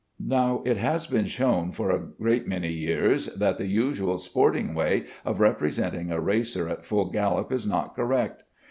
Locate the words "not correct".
7.67-8.41